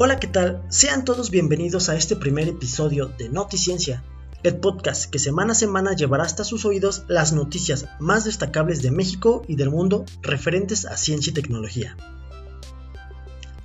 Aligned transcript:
Hola, 0.00 0.20
¿qué 0.20 0.28
tal? 0.28 0.62
Sean 0.68 1.04
todos 1.04 1.32
bienvenidos 1.32 1.88
a 1.88 1.96
este 1.96 2.14
primer 2.14 2.46
episodio 2.46 3.06
de 3.18 3.28
Noticiencia, 3.30 4.04
el 4.44 4.56
podcast 4.58 5.10
que 5.10 5.18
semana 5.18 5.54
a 5.54 5.56
semana 5.56 5.96
llevará 5.96 6.22
hasta 6.22 6.44
sus 6.44 6.64
oídos 6.64 7.02
las 7.08 7.32
noticias 7.32 7.86
más 7.98 8.24
destacables 8.24 8.80
de 8.80 8.92
México 8.92 9.42
y 9.48 9.56
del 9.56 9.70
mundo 9.70 10.04
referentes 10.22 10.84
a 10.86 10.96
ciencia 10.96 11.32
y 11.32 11.34
tecnología. 11.34 11.96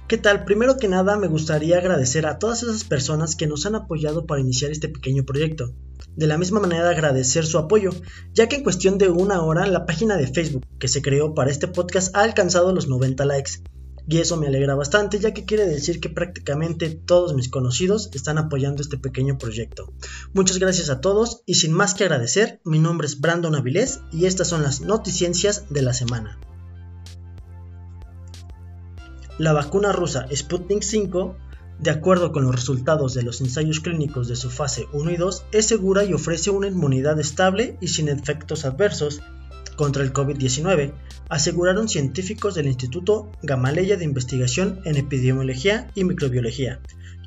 ¿Qué 0.08 0.18
tal? 0.18 0.44
Primero 0.44 0.78
que 0.78 0.88
nada 0.88 1.18
me 1.18 1.28
gustaría 1.28 1.78
agradecer 1.78 2.26
a 2.26 2.40
todas 2.40 2.64
esas 2.64 2.84
personas 2.84 3.36
que 3.36 3.46
nos 3.46 3.68
han 3.68 3.76
apoyado 3.76 4.26
para 4.26 4.42
iniciar 4.42 4.72
este 4.72 4.90
pequeño 4.90 5.26
proyecto. 5.26 5.76
De 6.16 6.26
la 6.26 6.40
misma 6.40 6.60
manera 6.60 6.90
agradecer 6.90 7.46
su 7.46 7.60
apoyo, 7.60 7.92
ya 8.34 8.50
que 8.50 8.56
en 8.56 8.64
cuestión 8.64 8.98
de 8.98 9.10
una 9.10 9.44
hora 9.44 9.68
la 9.68 9.86
página 9.86 10.18
de 10.18 10.26
Facebook 10.26 10.66
que 10.80 10.88
se 10.88 11.04
creó 11.04 11.36
para 11.36 11.52
este 11.52 11.68
podcast 11.68 12.16
ha 12.16 12.22
alcanzado 12.22 12.74
los 12.74 12.88
90 12.88 13.24
likes 13.26 13.62
y 14.08 14.20
eso 14.20 14.38
me 14.38 14.48
alegra 14.48 14.76
bastante 14.76 15.20
ya 15.20 15.34
que 15.34 15.46
quiere 15.46 15.66
decir 15.66 16.00
que 16.00 16.10
prácticamente 16.10 16.90
todos 16.90 17.34
mis 17.34 17.50
conocidos 17.50 18.10
están 18.14 18.38
apoyando 18.38 18.82
este 18.82 18.98
pequeño 18.98 19.38
proyecto. 19.38 19.94
Muchas 20.34 20.60
gracias 20.60 20.90
a 20.90 21.02
todos 21.02 21.42
y 21.46 21.56
sin 21.56 21.74
más 21.74 21.94
que 21.94 22.04
agradecer, 22.04 22.60
mi 22.66 22.80
nombre 22.80 23.08
es 23.08 23.20
Brandon 23.20 23.56
Avilés 23.56 24.02
y 24.12 24.26
estas 24.26 24.48
son 24.48 24.64
las 24.64 24.82
noticiencias 24.82 25.66
de 25.70 25.82
la 25.82 25.94
semana. 25.94 26.40
La 29.40 29.54
vacuna 29.54 29.92
rusa 29.92 30.28
Sputnik 30.34 30.84
5 30.84 31.38
de 31.80 31.90
acuerdo 31.90 32.32
con 32.32 32.44
los 32.44 32.56
resultados 32.56 33.14
de 33.14 33.24
los 33.24 33.42
ensayos 33.42 33.80
clínicos 33.80 34.28
de 34.28 34.36
su 34.36 34.50
fase 34.50 34.88
1 34.94 35.12
y 35.12 35.18
2, 35.18 35.46
es 35.52 35.66
segura 35.66 36.06
y 36.06 36.14
ofrece 36.14 36.50
una 36.50 36.68
inmunidad 36.68 37.20
estable 37.20 37.78
y 37.82 37.90
sin 37.90 38.08
efectos 38.08 38.64
adversos 38.64 39.22
contra 39.76 40.04
el 40.04 40.14
COVID-19, 40.14 40.94
aseguraron 41.30 41.90
científicos 41.90 42.56
del 42.56 42.68
Instituto 42.68 43.32
Gamaleya 43.42 43.98
de 43.98 44.06
Investigación 44.06 44.82
en 44.86 44.98
Epidemiología 44.98 45.90
y 45.96 46.04
Microbiología, 46.04 46.80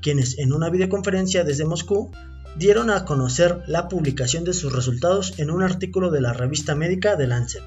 quienes 0.03 0.38
en 0.38 0.53
una 0.53 0.70
videoconferencia 0.70 1.44
desde 1.44 1.64
Moscú 1.64 2.11
dieron 2.58 2.91
a 2.91 3.05
conocer 3.05 3.62
la 3.66 3.88
publicación 3.88 4.44
de 4.44 4.55
sus 4.55 4.72
resultados 4.72 5.38
en 5.38 5.50
un 5.50 5.62
artículo 5.62 6.11
de 6.11 6.20
la 6.20 6.33
revista 6.33 6.75
médica 6.75 7.16
The 7.16 7.27
Lancet. 7.27 7.62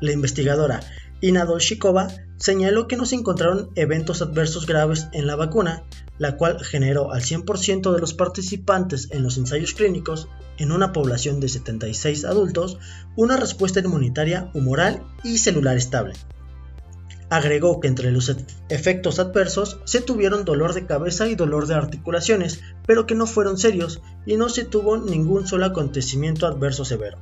La 0.00 0.12
investigadora 0.12 0.80
Ina 1.20 1.44
Dolshikova 1.44 2.08
señaló 2.36 2.88
que 2.88 2.96
no 2.96 3.06
se 3.06 3.14
encontraron 3.14 3.70
eventos 3.76 4.22
adversos 4.22 4.66
graves 4.66 5.06
en 5.12 5.28
la 5.28 5.36
vacuna, 5.36 5.84
la 6.18 6.36
cual 6.36 6.62
generó 6.64 7.12
al 7.12 7.22
100% 7.22 7.92
de 7.92 8.00
los 8.00 8.12
participantes 8.12 9.08
en 9.12 9.22
los 9.22 9.38
ensayos 9.38 9.72
clínicos 9.72 10.28
en 10.58 10.72
una 10.72 10.92
población 10.92 11.40
de 11.40 11.48
76 11.48 12.24
adultos 12.24 12.78
una 13.16 13.36
respuesta 13.36 13.80
inmunitaria 13.80 14.50
humoral 14.54 15.02
y 15.24 15.38
celular 15.38 15.76
estable. 15.76 16.14
Agregó 17.30 17.80
que 17.80 17.88
entre 17.88 18.10
los 18.10 18.36
efectos 18.68 19.18
adversos 19.18 19.80
se 19.84 20.02
tuvieron 20.02 20.44
dolor 20.44 20.74
de 20.74 20.84
cabeza 20.84 21.28
y 21.28 21.34
dolor 21.34 21.66
de 21.66 21.74
articulaciones, 21.74 22.60
pero 22.86 23.06
que 23.06 23.14
no 23.14 23.26
fueron 23.26 23.56
serios 23.56 24.02
y 24.26 24.36
no 24.36 24.50
se 24.50 24.64
tuvo 24.64 24.98
ningún 24.98 25.46
solo 25.46 25.64
acontecimiento 25.64 26.46
adverso 26.46 26.84
severo. 26.84 27.18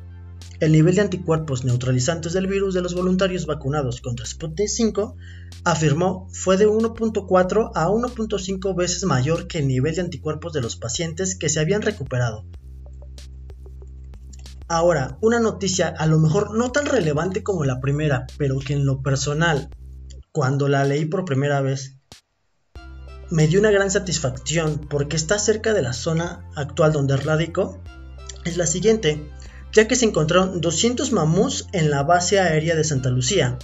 El 0.58 0.72
nivel 0.72 0.94
de 0.94 1.00
anticuerpos 1.00 1.64
neutralizantes 1.64 2.32
del 2.32 2.46
virus 2.46 2.74
de 2.74 2.82
los 2.82 2.94
voluntarios 2.94 3.46
vacunados 3.46 4.00
contra 4.00 4.26
Sputnik 4.26 4.68
5, 4.68 5.16
afirmó, 5.64 6.28
fue 6.32 6.56
de 6.58 6.68
1.4 6.68 7.70
a 7.74 7.88
1.5 7.88 8.76
veces 8.76 9.04
mayor 9.04 9.46
que 9.46 9.60
el 9.60 9.68
nivel 9.68 9.94
de 9.94 10.02
anticuerpos 10.02 10.52
de 10.52 10.60
los 10.60 10.76
pacientes 10.76 11.34
que 11.34 11.48
se 11.48 11.60
habían 11.60 11.82
recuperado. 11.82 12.44
Ahora, 14.72 15.18
una 15.20 15.40
noticia 15.40 15.88
a 15.88 16.06
lo 16.06 16.20
mejor 16.20 16.56
no 16.56 16.70
tan 16.70 16.86
relevante 16.86 17.42
como 17.42 17.64
la 17.64 17.80
primera, 17.80 18.28
pero 18.38 18.60
que 18.60 18.74
en 18.74 18.86
lo 18.86 19.02
personal, 19.02 19.68
cuando 20.30 20.68
la 20.68 20.84
leí 20.84 21.06
por 21.06 21.24
primera 21.24 21.60
vez, 21.60 21.96
me 23.30 23.48
dio 23.48 23.58
una 23.58 23.72
gran 23.72 23.90
satisfacción 23.90 24.86
porque 24.88 25.16
está 25.16 25.40
cerca 25.40 25.74
de 25.74 25.82
la 25.82 25.92
zona 25.92 26.48
actual 26.54 26.92
donde 26.92 27.16
radico, 27.16 27.82
es 28.44 28.56
la 28.56 28.68
siguiente 28.68 29.28
ya 29.72 29.88
que 29.88 29.96
se 29.96 30.04
encontraron 30.04 30.60
200 30.60 31.10
mamuts 31.10 31.66
en 31.72 31.90
la 31.90 32.04
base 32.04 32.38
aérea 32.38 32.76
de 32.76 32.84
Santa 32.84 33.10
Lucía. 33.10 33.58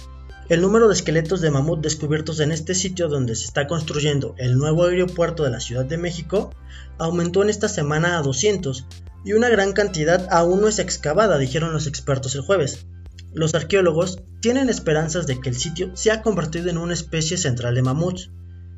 El 0.49 0.61
número 0.61 0.89
de 0.89 0.93
esqueletos 0.93 1.39
de 1.39 1.51
mamut 1.51 1.81
descubiertos 1.81 2.41
en 2.41 2.51
este 2.51 2.75
sitio 2.75 3.07
donde 3.07 3.33
se 3.35 3.45
está 3.45 3.65
construyendo 3.67 4.35
el 4.37 4.57
nuevo 4.57 4.83
aeropuerto 4.83 5.43
de 5.43 5.51
la 5.51 5.61
Ciudad 5.61 5.85
de 5.85 5.97
México 5.97 6.53
aumentó 6.97 7.43
en 7.43 7.49
esta 7.49 7.69
semana 7.69 8.17
a 8.17 8.21
200 8.21 8.85
y 9.27 9.33
una 9.33 9.49
gran 9.49 9.73
cantidad 9.73 10.25
aún 10.31 10.61
no 10.61 10.69
es 10.69 10.79
excavada, 10.79 11.37
dijeron 11.37 11.73
los 11.73 11.85
expertos 11.85 12.33
el 12.35 12.43
jueves. 12.43 12.85
Los 13.33 13.55
arqueólogos 13.55 14.19
tienen 14.39 14.69
esperanzas 14.69 15.27
de 15.27 15.41
que 15.41 15.49
el 15.49 15.57
sitio 15.57 15.91
se 15.95 16.11
ha 16.11 16.21
convertido 16.21 16.69
en 16.69 16.77
una 16.77 16.93
especie 16.93 17.35
central 17.35 17.75
de 17.75 17.81
mamuts, 17.81 18.31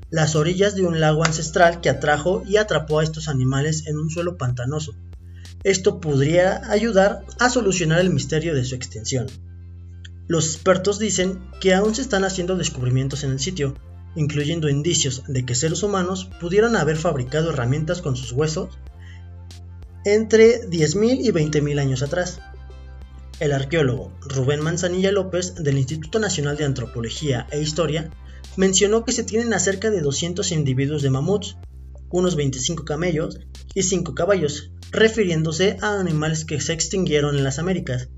las 0.10 0.36
orillas 0.36 0.74
de 0.74 0.88
un 0.88 1.00
lago 1.00 1.24
ancestral 1.24 1.82
que 1.82 1.90
atrajo 1.90 2.42
y 2.48 2.58
atrapó 2.58 2.98
a 2.98 3.04
estos 3.04 3.28
animales 3.28 3.86
en 3.86 4.00
un 4.00 4.10
suelo 4.10 4.38
pantanoso. 4.38 4.96
Esto 5.64 6.02
podría 6.02 6.68
ayudar 6.72 7.26
a 7.38 7.52
solucionar 7.52 8.00
el 8.00 8.10
misterio 8.10 8.56
de 8.56 8.66
su 8.66 8.74
extensión. 8.74 9.28
Los 10.28 10.56
expertos 10.56 10.98
dicen 10.98 11.40
que 11.62 11.76
aún 11.76 11.94
se 11.94 12.02
están 12.02 12.24
haciendo 12.24 12.56
descubrimientos 12.56 13.24
en 13.24 13.30
el 13.30 13.40
sitio, 13.40 13.76
incluyendo 14.16 14.68
indicios 14.68 15.22
de 15.28 15.46
que 15.46 15.54
seres 15.54 15.84
humanos 15.84 16.28
pudieran 16.42 16.76
haber 16.76 16.98
fabricado 16.98 17.52
herramientas 17.52 18.02
con 18.02 18.16
sus 18.16 18.32
huesos 18.32 18.70
entre 20.14 20.68
10.000 20.70 21.20
y 21.22 21.32
20.000 21.32 21.80
años 21.80 22.04
atrás. 22.04 22.40
El 23.40 23.54
arqueólogo 23.54 24.12
Rubén 24.22 24.60
Manzanilla 24.60 25.12
López 25.12 25.56
del 25.56 25.78
Instituto 25.78 26.20
Nacional 26.20 26.58
de 26.58 26.66
Antropología 26.66 27.48
e 27.52 27.62
Historia 27.62 28.10
mencionó 28.58 29.06
que 29.06 29.12
se 29.12 29.24
tienen 29.24 29.54
a 29.54 29.60
cerca 29.60 29.90
de 29.90 30.02
200 30.02 30.52
individuos 30.52 31.02
de 31.02 31.10
mamuts, 31.10 31.56
unos 32.10 32.36
25 32.36 32.84
camellos 32.86 33.40
y 33.74 33.84
5 33.84 34.16
caballos, 34.16 34.72
refiriéndose 34.92 35.78
a 35.82 36.00
animales 36.00 36.44
que 36.44 36.60
se 36.60 36.74
extinguieron 36.74 37.38
en 37.38 37.44
las 37.44 37.60
Américas. 37.60 38.10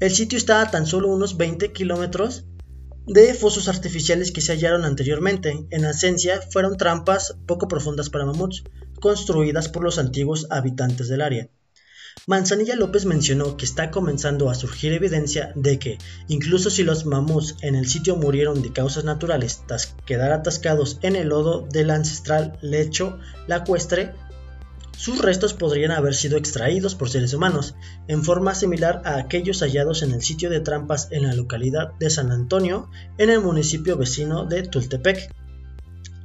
El 0.00 0.10
sitio 0.10 0.38
está 0.38 0.60
a 0.60 0.70
tan 0.70 0.86
solo 0.86 1.08
unos 1.08 1.36
20 1.36 1.72
kilómetros 1.72 2.44
de 3.06 3.34
fosos 3.34 3.68
artificiales 3.68 4.32
que 4.32 4.40
se 4.40 4.52
hallaron 4.52 4.84
anteriormente. 4.84 5.66
En 5.70 5.84
esencia, 5.84 6.40
fueron 6.40 6.76
trampas 6.76 7.36
poco 7.46 7.68
profundas 7.68 8.10
para 8.10 8.26
mamuts, 8.26 8.64
construidas 9.00 9.68
por 9.68 9.84
los 9.84 9.98
antiguos 9.98 10.46
habitantes 10.50 11.08
del 11.08 11.22
área. 11.22 11.48
Manzanilla 12.26 12.76
López 12.76 13.04
mencionó 13.04 13.56
que 13.56 13.64
está 13.64 13.90
comenzando 13.90 14.48
a 14.48 14.54
surgir 14.54 14.92
evidencia 14.92 15.52
de 15.56 15.78
que, 15.78 15.98
incluso 16.28 16.70
si 16.70 16.82
los 16.82 17.04
mamuts 17.04 17.56
en 17.60 17.74
el 17.74 17.86
sitio 17.86 18.16
murieron 18.16 18.62
de 18.62 18.72
causas 18.72 19.04
naturales 19.04 19.62
tras 19.66 19.94
quedar 20.06 20.32
atascados 20.32 20.98
en 21.02 21.16
el 21.16 21.28
lodo 21.28 21.66
del 21.70 21.90
ancestral 21.90 22.58
lecho 22.62 23.18
lacustre, 23.46 24.12
sus 24.96 25.20
restos 25.20 25.54
podrían 25.54 25.90
haber 25.90 26.14
sido 26.14 26.38
extraídos 26.38 26.94
por 26.94 27.10
seres 27.10 27.34
humanos, 27.34 27.74
en 28.06 28.22
forma 28.22 28.54
similar 28.54 29.02
a 29.04 29.16
aquellos 29.16 29.60
hallados 29.60 30.02
en 30.02 30.12
el 30.12 30.22
sitio 30.22 30.50
de 30.50 30.60
trampas 30.60 31.08
en 31.10 31.24
la 31.24 31.34
localidad 31.34 31.92
de 31.98 32.10
San 32.10 32.30
Antonio, 32.30 32.88
en 33.18 33.28
el 33.28 33.40
municipio 33.40 33.96
vecino 33.96 34.46
de 34.46 34.62
Tultepec. 34.62 35.30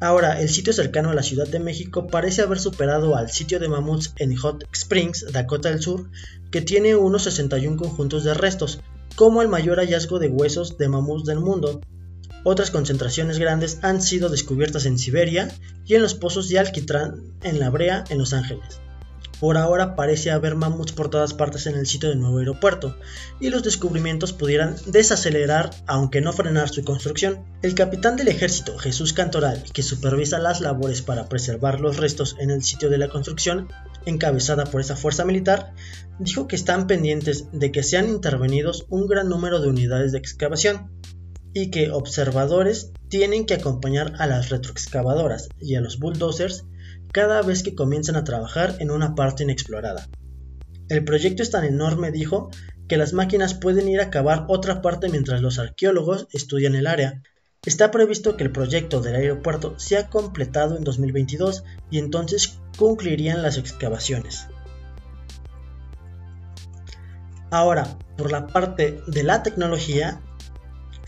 Ahora, 0.02 0.40
el 0.40 0.50
sitio 0.50 0.72
cercano 0.72 1.10
a 1.10 1.14
la 1.14 1.24
Ciudad 1.24 1.48
de 1.48 1.60
México 1.60 2.08
parece 2.08 2.42
haber 2.42 2.60
superado 2.60 3.18
al 3.18 3.30
sitio 3.30 3.60
de 3.60 3.68
mamuts 3.68 4.14
en 4.18 4.36
Hot 4.38 4.64
Springs, 4.72 5.26
Dakota 5.32 5.70
del 5.70 5.82
Sur, 5.82 6.10
que 6.52 6.62
tiene 6.62 6.96
unos 6.96 7.24
61 7.24 7.78
conjuntos 7.78 8.24
de 8.24 8.34
restos, 8.34 8.80
como 9.16 9.42
el 9.42 9.50
mayor 9.50 9.80
hallazgo 9.80 10.20
de 10.20 10.30
huesos 10.30 10.78
de 10.78 10.88
mamuts 10.88 11.26
del 11.26 11.42
mundo, 11.42 11.82
otras 12.44 12.72
concentraciones 12.72 13.38
grandes 13.38 13.80
han 13.82 14.02
sido 14.02 14.30
descubiertas 14.30 14.86
en 14.86 14.98
Siberia 14.98 15.52
y 15.86 15.96
en 15.96 16.02
los 16.02 16.16
pozos 16.16 16.48
de 16.48 16.60
alquitrán 16.60 17.22
en 17.44 17.60
La 17.60 17.70
Brea, 17.70 18.06
en 18.10 18.18
Los 18.18 18.32
Ángeles. 18.32 18.80
Por 19.40 19.58
ahora 19.58 19.96
parece 19.96 20.32
haber 20.32 20.56
mamuts 20.56 20.92
por 20.92 21.10
todas 21.10 21.34
partes 21.34 21.66
en 21.66 21.76
el 21.76 21.88
sitio 21.88 22.10
del 22.10 22.20
nuevo 22.20 22.40
aeropuerto, 22.40 22.98
y 23.40 23.50
los 23.50 23.64
descubrimientos 23.64 24.34
pudieran 24.34 24.76
desacelerar, 24.86 25.70
aunque 25.88 26.20
no 26.20 26.34
frenar 26.34 26.68
su 26.68 26.84
construcción. 26.84 27.46
El 27.62 27.74
capitán 27.74 28.18
del 28.18 28.28
ejército, 28.28 28.78
Jesús 28.78 29.14
Cantoral, 29.14 29.64
que 29.74 29.82
supervisa 29.82 30.40
las 30.40 30.60
labores 30.60 31.02
para 31.02 31.30
preservar 31.30 31.80
los 31.80 31.98
restos 31.98 32.36
en 32.40 32.52
el 32.52 32.64
sitio 32.64 32.90
de 32.90 32.98
la 32.98 33.08
construcción, 33.08 33.70
encabezada 34.06 34.66
por 34.66 34.82
esa 34.82 34.98
fuerza 34.98 35.24
militar, 35.24 35.74
dijo 36.20 36.48
que 36.48 36.58
están 36.58 36.88
pendientes 36.88 37.46
de 37.54 37.72
que 37.72 37.84
sean 37.84 38.10
intervenidos 38.10 38.86
un 38.90 39.08
gran 39.08 39.30
número 39.30 39.62
de 39.62 39.70
unidades 39.70 40.12
de 40.12 40.18
excavación, 40.18 40.92
y 41.54 41.72
que 41.72 41.92
observadores 41.92 42.92
tienen 43.08 43.46
que 43.46 43.56
acompañar 43.56 44.14
a 44.20 44.28
las 44.28 44.50
retroexcavadoras 44.50 45.50
y 45.60 45.76
a 45.76 45.82
los 45.82 45.98
bulldozers 45.98 46.66
cada 47.12 47.42
vez 47.42 47.64
que 47.64 47.76
comienzan 47.76 48.16
a 48.16 48.24
trabajar 48.24 48.76
en 48.80 48.92
una 48.92 49.16
parte 49.16 49.44
inexplorada. 49.44 50.08
El 50.90 51.04
proyecto 51.04 51.44
es 51.44 51.52
tan 51.52 51.64
enorme, 51.66 52.12
dijo, 52.12 52.50
que 52.88 52.98
las 52.98 53.14
máquinas 53.14 53.54
pueden 53.54 53.88
ir 53.88 54.02
a 54.02 54.10
cavar 54.10 54.46
otra 54.48 54.82
parte 54.82 55.10
mientras 55.10 55.42
los 55.42 55.60
arqueólogos 55.60 56.28
estudian 56.34 56.76
el 56.76 56.88
área. 56.88 57.22
Está 57.64 57.92
previsto 57.92 58.36
que 58.36 58.44
el 58.44 58.52
proyecto 58.52 59.00
del 59.00 59.16
aeropuerto 59.16 59.78
sea 59.78 60.10
completado 60.10 60.76
en 60.76 60.84
2022 60.84 61.64
y 61.92 62.00
entonces 62.00 62.60
concluirían 62.78 63.44
las 63.44 63.58
excavaciones. 63.58 64.48
Ahora, 67.52 67.98
por 68.18 68.32
la 68.32 68.48
parte 68.48 69.02
de 69.08 69.24
la 69.24 69.44
tecnología, 69.44 70.22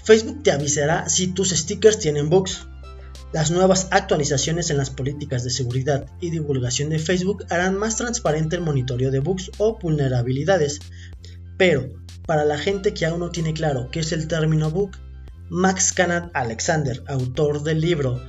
Facebook 0.03 0.43
te 0.43 0.51
avisará 0.51 1.07
si 1.09 1.27
tus 1.27 1.51
stickers 1.51 1.99
tienen 1.99 2.29
bugs. 2.29 2.67
Las 3.33 3.49
nuevas 3.49 3.87
actualizaciones 3.91 4.69
en 4.69 4.77
las 4.77 4.89
políticas 4.89 5.45
de 5.45 5.51
seguridad 5.51 6.05
y 6.19 6.31
divulgación 6.31 6.89
de 6.89 6.99
Facebook 6.99 7.45
harán 7.49 7.77
más 7.77 7.95
transparente 7.95 8.57
el 8.57 8.61
monitoreo 8.61 9.09
de 9.09 9.19
bugs 9.19 9.51
o 9.57 9.79
vulnerabilidades. 9.79 10.79
Pero, 11.57 11.87
para 12.27 12.43
la 12.43 12.57
gente 12.57 12.93
que 12.93 13.05
aún 13.05 13.21
no 13.21 13.29
tiene 13.29 13.53
claro 13.53 13.87
qué 13.89 14.01
es 14.01 14.11
el 14.11 14.27
término 14.27 14.69
bug, 14.69 14.91
Max 15.49 15.93
Canad 15.93 16.29
Alexander, 16.33 17.03
autor 17.07 17.63
del 17.63 17.79
libro 17.79 18.21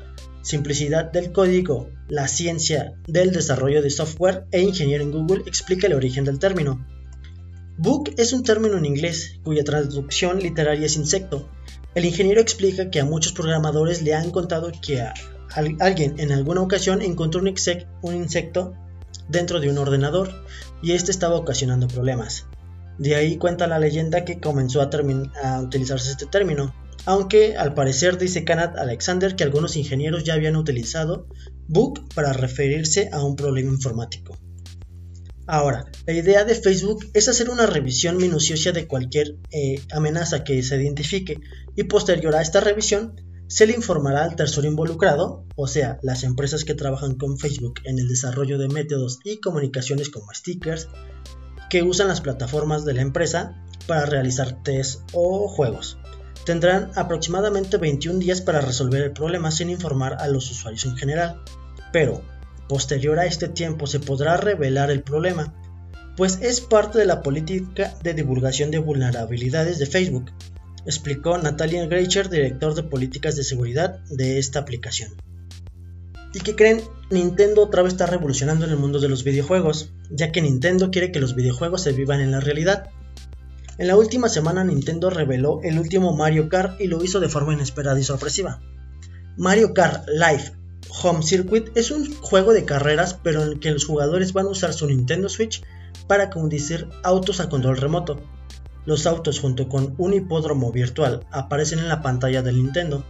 Simplicidad 0.43 1.11
del 1.11 1.33
código, 1.33 1.89
la 2.09 2.27
ciencia 2.27 2.95
del 3.07 3.31
desarrollo 3.31 3.81
de 3.81 3.91
software 3.91 4.47
e 4.51 4.61
ingeniero 4.61 5.05
en 5.05 5.13
Google, 5.13 5.45
explica 5.47 5.87
el 5.87 5.95
origen 5.95 6.25
del 6.25 6.41
término. 6.41 6.85
Bug 7.79 8.11
es 8.17 8.33
un 8.33 8.43
término 8.43 8.77
en 8.77 8.85
inglés 8.85 9.39
cuya 9.45 9.65
traducción 9.65 10.41
literaria 10.41 10.87
es 10.87 10.97
insecto 10.97 11.49
el 11.95 12.05
ingeniero 12.05 12.41
explica 12.41 12.91
que 12.91 13.01
a 13.01 13.05
muchos 13.05 13.33
programadores 13.33 14.03
le 14.03 14.15
han 14.15 14.31
contado 14.31 14.73
que 14.81 15.05
alguien 15.81 16.19
en 16.19 16.33
alguna 16.33 16.63
ocasión 16.63 17.03
encontró 17.03 17.43
un, 17.43 18.15
insecto 18.15 18.75
dentro 19.29 19.61
de 19.61 19.69
un 19.69 19.79
ordenador 19.79 20.31
y 20.83 20.93
este 20.93 21.11
estaba 21.11 21.37
ocasionando 21.37 21.89
problemas. 21.89 22.47
De 22.99 23.15
ahí 23.15 23.37
cuenta 23.37 23.67
la 23.67 23.79
leyenda 23.79 24.25
que 24.25 24.41
comenzó 24.41 24.81
a, 24.81 25.61
utilizarse 25.61 26.13
este 26.13 26.27
término, 26.27 26.75
aunque 27.05 27.57
al 27.57 27.75
parecer 27.75 28.17
dice 28.17 28.45
Kenneth 28.45 28.77
Alexander 28.79 29.37
que 29.37 29.45
algunos 29.45 29.77
ingenieros 29.77 30.25
ya 30.25 30.35
habían 30.35 30.57
utilizado 30.57 31.27
bug 31.69 32.09
para 32.15 32.33
referirse 32.33 33.11
a 33.13 33.23
un 33.23 33.37
problema 33.37 33.71
informático. 33.71 34.39
Ahora, 35.47 35.87
la 36.07 36.13
idea 36.13 36.45
de 36.45 36.55
Facebook 36.55 37.11
es 37.15 37.29
hacer 37.29 37.51
una 37.51 37.67
revisión 37.67 38.17
minuciosa 38.17 38.73
de 38.73 38.87
cualquier 38.87 39.37
eh, 39.51 39.83
amenaza 39.93 40.45
que 40.45 40.63
se 40.63 40.81
identifique 40.81 41.41
y 41.75 41.85
posterior 41.85 42.35
a 42.35 42.43
esta 42.43 42.61
revisión 42.61 43.15
se 43.49 43.67
le 43.67 43.75
informará 43.75 44.25
al 44.25 44.35
tercero 44.35 44.67
involucrado, 44.67 45.45
o 45.57 45.67
sea, 45.67 45.99
las 46.03 46.23
empresas 46.23 46.65
que 46.65 46.75
trabajan 46.75 47.17
con 47.17 47.39
Facebook 47.39 47.81
en 47.85 47.99
el 47.99 48.09
desarrollo 48.09 48.57
de 48.57 48.69
métodos 48.69 49.19
y 49.25 49.41
comunicaciones 49.41 50.09
como 50.09 50.33
stickers, 50.33 50.89
que 51.69 51.83
usan 51.83 52.09
las 52.09 52.23
plataformas 52.23 52.87
de 52.87 52.95
la 52.95 53.03
empresa 53.03 53.63
para 53.87 54.07
realizar 54.07 54.63
test 54.63 55.01
o 55.13 55.49
juegos. 55.49 55.99
Tendrán 56.47 56.93
aproximadamente 56.95 57.77
21 57.77 58.21
días 58.21 58.41
para 58.41 58.63
resolver 58.63 59.03
el 59.03 59.13
problema 59.13 59.51
sin 59.51 59.69
informar 59.69 60.15
a 60.15 60.29
los 60.29 60.51
usuarios 60.51 60.87
en 60.87 60.97
general. 60.97 61.43
Pero, 61.93 62.23
Posterior 62.69 63.19
a 63.19 63.27
este 63.27 63.49
tiempo 63.49 63.87
se 63.87 64.01
podrá 64.01 64.37
revelar 64.37 64.91
el 64.91 65.03
problema, 65.03 65.55
pues 66.17 66.39
es 66.43 66.61
parte 66.61 66.99
de 66.99 67.07
la 67.07 67.23
política 67.23 67.95
de 68.03 68.15
divulgación 68.15 68.71
de 68.71 68.79
vulnerabilidades 68.79 69.79
de 69.79 69.87
Facebook, 69.87 70.31
explicó 70.87 71.39
Natalia 71.39 71.87
Greicher, 71.87 72.29
director 72.29 72.75
de 72.75 72.83
políticas 72.83 73.37
de 73.37 73.45
seguridad 73.45 74.01
de 74.11 74.39
esta 74.39 74.61
aplicación. 74.61 75.13
¿Y 76.35 76.41
qué 76.41 76.57
creen? 76.57 76.83
Nintendo 77.11 77.63
otra 77.63 77.83
vez 77.83 77.93
está 77.93 78.07
revolucionando 78.07 78.65
en 78.65 78.71
el 78.71 78.79
mundo 78.79 79.01
de 79.01 79.09
los 79.09 79.23
videojuegos, 79.23 79.93
ya 80.11 80.33
que 80.33 80.41
Nintendo 80.41 80.91
quiere 80.91 81.13
que 81.13 81.21
los 81.21 81.35
videojuegos 81.35 81.83
se 81.83 81.93
vivan 81.93 82.21
en 82.21 82.31
la 82.31 82.41
realidad. 82.41 82.89
En 83.79 83.87
la 83.87 83.97
última 83.97 84.29
semana 84.29 84.65
Nintendo 84.65 85.11
reveló 85.11 85.61
el 85.63 85.79
último 85.79 86.17
Mario 86.17 86.49
Kart 86.49 86.81
y 86.81 86.87
lo 86.87 87.03
hizo 87.05 87.21
de 87.21 87.29
forma 87.29 87.53
inesperada 87.53 88.01
y 88.01 88.05
sorpresiva. 88.05 88.61
Mario 89.37 89.75
Kart 89.75 90.09
Live 90.09 90.53
Home 91.03 91.23
Circuit 91.23 91.77
es 91.77 91.91
un 91.91 92.15
juego 92.21 92.53
de 92.53 92.65
carreras, 92.65 93.19
pero 93.23 93.43
en 93.43 93.49
el 93.49 93.61
que 93.61 93.71
los 93.71 93.85
jugadores 93.85 94.33
van 94.33 94.47
a 94.47 94.51
usar 94.51 94.73
su 94.73 94.87
Nintendo 94.87 95.29
Switch 95.29 95.63
para 96.07 96.31
conducir 96.31 96.89
autos 97.03 97.41
a 97.41 97.49
control 97.49 97.77
remoto. 97.77 98.21
Los 98.85 99.07
autos 99.07 99.41
junto 99.41 99.69
con 99.69 99.95
un 99.99 100.15
hipódromo 100.15 100.73
virtual 100.73 101.27
aparecen 101.31 101.79
en 101.79 101.89
la 101.89 102.03
pantalla 102.03 102.43
del 102.43 102.57
Nintendo, 102.57 103.05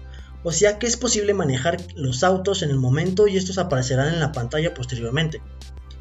o 0.44 0.52
sea 0.52 0.78
que 0.78 0.86
es 0.86 0.96
posible 0.96 1.34
manejar 1.34 1.78
los 1.94 2.22
autos 2.22 2.62
en 2.62 2.70
el 2.70 2.76
momento 2.76 3.28
y 3.28 3.36
estos 3.36 3.58
aparecerán 3.58 4.12
en 4.12 4.20
la 4.20 4.32
pantalla 4.32 4.74
posteriormente. 4.74 5.40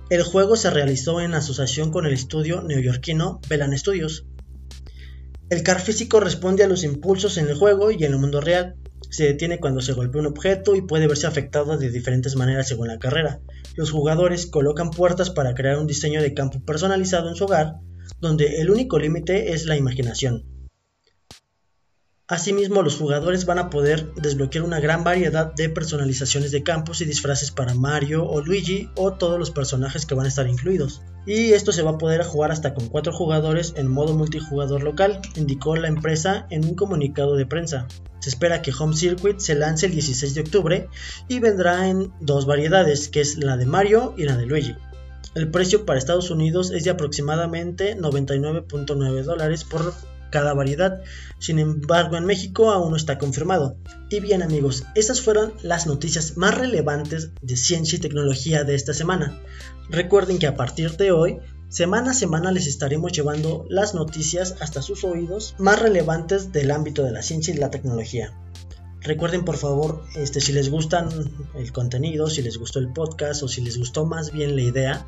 El 0.09 0.23
juego 0.23 0.57
se 0.57 0.69
realizó 0.69 1.21
en 1.21 1.35
asociación 1.35 1.91
con 1.91 2.06
el 2.06 2.13
estudio 2.13 2.62
neoyorquino 2.62 3.39
Velan 3.47 3.77
Studios. 3.77 4.25
El 5.50 5.63
car 5.63 5.79
físico 5.79 6.19
responde 6.19 6.63
a 6.63 6.68
los 6.68 6.83
impulsos 6.83 7.38
en 7.38 7.47
el 7.47 7.56
juego 7.56 7.91
y 7.91 8.03
en 8.03 8.13
el 8.13 8.19
mundo 8.19 8.41
real, 8.41 8.75
se 9.09 9.25
detiene 9.25 9.59
cuando 9.59 9.81
se 9.81 9.94
golpea 9.94 10.21
un 10.21 10.27
objeto 10.27 10.75
y 10.75 10.81
puede 10.81 11.07
verse 11.07 11.27
afectado 11.27 11.77
de 11.77 11.89
diferentes 11.89 12.36
maneras 12.36 12.68
según 12.68 12.88
la 12.88 13.00
carrera. 13.00 13.39
Los 13.75 13.92
jugadores 13.92 14.45
colocan 14.45 14.92
puertas 14.92 15.30
para 15.30 15.53
crear 15.56 15.77
un 15.77 15.88
diseño 15.88 16.21
de 16.21 16.33
campo 16.33 16.59
personalizado 16.63 17.30
en 17.30 17.36
su 17.36 17.45
hogar, 17.45 17.75
donde 18.19 18.62
el 18.62 18.69
único 18.69 19.00
límite 19.00 19.53
es 19.53 19.65
la 19.65 19.77
imaginación. 19.77 20.45
Asimismo, 22.31 22.81
los 22.81 22.95
jugadores 22.95 23.45
van 23.45 23.60
a 23.60 23.69
poder 23.69 24.13
desbloquear 24.13 24.63
una 24.63 24.80
gran 24.80 25.04
variedad 25.04 25.54
de 25.54 25.68
personalizaciones 25.68 26.51
de 26.51 26.63
campos 26.63 27.01
y 27.01 27.06
disfraces 27.06 27.51
para 27.51 27.74
Mario 27.74 28.25
o 28.25 28.39
Luigi 28.39 28.89
o 28.95 29.12
todos 29.12 29.38
los 29.38 29.51
personajes 29.51 30.06
que 30.06 30.16
van 30.16 30.28
a 30.28 30.30
estar 30.30 30.48
incluidos. 30.48 31.01
Y 31.28 31.51
esto 31.51 31.74
se 31.74 31.81
va 31.81 31.92
a 31.92 31.98
poder 31.98 32.24
jugar 32.24 32.54
hasta 32.54 32.74
con 32.74 32.88
4 32.88 33.12
jugadores 33.12 33.74
en 33.75 33.89
modo 33.89 34.13
multijugador 34.13 34.81
local, 34.81 35.19
indicó 35.36 35.75
la 35.75 35.89
empresa 35.89 36.48
en 36.50 36.63
un 36.63 36.75
comunicado 36.75 37.36
de 37.36 37.45
prensa. 37.45 37.89
Se 38.22 38.30
espera 38.30 38.62
que 38.62 38.72
Home 38.80 38.95
Circuit 38.95 39.39
se 39.39 39.56
lance 39.56 39.88
el 39.88 39.92
16 39.92 40.33
de 40.33 40.39
octubre 40.39 40.88
y 41.28 41.39
vendrá 41.39 41.89
en 41.89 42.13
dos 42.22 42.45
variedades, 42.45 43.10
que 43.10 43.19
es 43.19 43.39
la 43.39 43.57
de 43.57 43.66
Mario 43.66 44.13
y 44.18 44.24
la 44.24 44.38
de 44.38 44.45
Luigi. 44.45 44.78
El 45.36 45.51
precio 45.51 45.86
para 45.86 46.00
Estados 46.00 46.30
Unidos 46.30 46.72
es 46.72 46.86
de 46.86 46.92
aproximadamente 46.92 47.98
99.9 47.98 49.24
dólares 49.24 49.66
por 49.66 49.94
cada 50.31 50.56
variedad. 50.56 51.01
Sin 51.38 51.60
embargo, 51.60 52.18
en 52.18 52.25
México 52.25 52.72
aún 52.72 52.89
no 52.89 52.98
está 52.98 53.19
confirmado. 53.19 53.78
Y 54.10 54.19
bien 54.19 54.42
amigos, 54.42 54.86
estas 54.95 55.22
fueron 55.22 55.54
las 55.62 55.86
noticias 55.86 56.38
más 56.38 56.57
relevantes 56.57 57.30
de 57.44 57.56
ciencia 57.56 57.98
y 57.98 58.01
tecnología 58.01 58.63
de 58.63 58.74
esta 58.74 58.94
semana. 58.94 59.39
Recuerden 59.89 60.39
que 60.39 60.48
a 60.48 60.56
partir 60.56 60.98
de 60.98 61.12
hoy 61.12 61.39
Semana 61.72 62.12
a 62.12 62.13
semana 62.13 62.51
les 62.51 62.68
estaremos 62.68 63.13
llevando 63.13 63.66
las 63.69 63.94
noticias 63.94 64.57
hasta 64.60 64.81
sus 64.81 65.06
oídos 65.06 65.56
más 65.57 65.81
relevantes 65.81 66.51
del 66.51 66.69
ámbito 66.69 67.01
de 67.01 67.13
la 67.13 67.22
ciencia 67.22 67.54
y 67.54 67.57
la 67.57 67.72
tecnología. 67.72 68.33
Recuerden 69.00 69.45
por 69.45 69.56
favor, 69.56 70.04
este, 70.18 70.42
si 70.42 70.51
les 70.51 70.69
gustan 70.69 71.07
el 71.56 71.72
contenido, 71.72 72.30
si 72.30 72.42
les 72.42 72.57
gustó 72.57 72.80
el 72.80 72.92
podcast 72.92 73.42
o 73.44 73.48
si 73.48 73.62
les 73.62 73.78
gustó 73.78 74.06
más 74.06 74.33
bien 74.33 74.57
la 74.57 74.63
idea, 74.63 75.07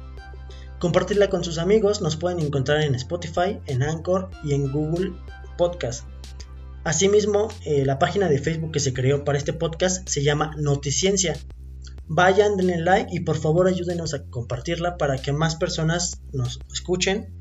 compartirla 0.84 1.30
con 1.30 1.46
sus 1.46 1.60
amigos. 1.60 2.02
Nos 2.02 2.18
pueden 2.18 2.42
encontrar 2.42 2.82
en 2.82 2.94
Spotify, 2.96 3.58
en 3.68 3.84
Anchor 3.84 4.30
y 4.44 4.54
en 4.54 4.70
Google 4.70 5.14
Podcast. 5.58 6.04
Asimismo, 6.84 7.48
eh, 7.64 7.86
la 7.86 8.00
página 8.00 8.28
de 8.28 8.38
Facebook 8.38 8.74
que 8.74 8.82
se 8.82 8.94
creó 8.94 9.24
para 9.24 9.38
este 9.38 9.54
podcast 9.54 10.06
se 10.10 10.24
llama 10.24 10.54
Noticiencia. 10.58 11.38
Vayan, 12.10 12.58
denle 12.58 12.80
like 12.80 13.16
y 13.16 13.22
por 13.22 13.38
favor 13.38 13.70
ayúdenos 13.70 14.14
a 14.14 14.26
compartirla 14.26 14.98
para 14.98 15.18
que 15.18 15.32
más 15.32 15.56
personas 15.56 16.20
nos 16.34 16.60
escuchen 16.74 17.34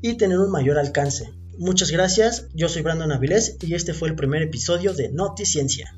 y 0.00 0.16
tener 0.16 0.38
un 0.38 0.50
mayor 0.50 0.78
alcance. 0.78 1.30
Muchas 1.58 1.90
gracias, 1.90 2.46
yo 2.54 2.70
soy 2.70 2.80
Brandon 2.80 3.12
Avilés 3.12 3.58
y 3.60 3.74
este 3.74 3.92
fue 3.92 4.08
el 4.08 4.14
primer 4.14 4.40
episodio 4.40 4.94
de 4.94 5.10
Noticiencia. 5.10 5.97